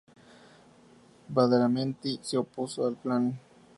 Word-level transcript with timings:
Badalamenti 1.29 2.17
se 2.23 2.35
opuso 2.43 2.87
al 2.87 2.95
plan. 2.95 3.37